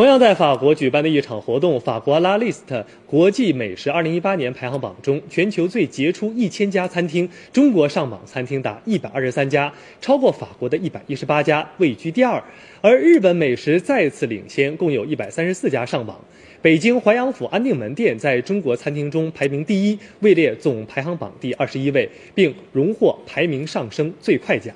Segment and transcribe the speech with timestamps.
[0.00, 12.42] 同样在法国举办的一场活动，法国 LaList 国际美食2018年排行榜中，全球最杰出一千家餐厅，中国上榜餐厅达一百二十三家，超过法国的一百一十八家，位居第二。
[12.80, 16.18] 而日本美食再次领先，共有一百三十四家上榜。
[16.62, 24.74] 北京淮扬府安定门店在中国餐厅中排名第一，位列总排行榜第二十一位，并荣获排名上升最快奖。